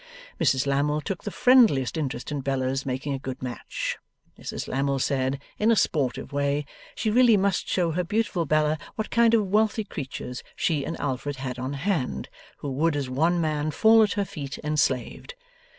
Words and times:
Mrs 0.39 0.65
Lammle 0.65 1.01
took 1.01 1.25
the 1.25 1.29
friendliest 1.29 1.95
interest 1.95 2.31
in 2.31 2.41
Bella's 2.41 2.87
making 2.87 3.13
a 3.13 3.19
good 3.19 3.39
match. 3.43 3.99
Mrs 4.35 4.67
Lammle 4.67 4.97
said, 4.97 5.39
in 5.59 5.69
a 5.69 5.75
sportive 5.75 6.33
way, 6.33 6.65
she 6.95 7.11
really 7.11 7.37
must 7.37 7.69
show 7.69 7.91
her 7.91 8.03
beautiful 8.03 8.47
Bella 8.47 8.79
what 8.95 9.11
kind 9.11 9.35
of 9.35 9.45
wealthy 9.49 9.83
creatures 9.83 10.41
she 10.55 10.83
and 10.83 10.99
Alfred 10.99 11.35
had 11.35 11.59
on 11.59 11.73
hand, 11.73 12.29
who 12.57 12.71
would 12.71 12.95
as 12.95 13.11
one 13.11 13.39
man 13.39 13.69
fall 13.69 14.01
at 14.01 14.13
her 14.13 14.25
feet 14.25 14.57
enslaved. 14.63 15.35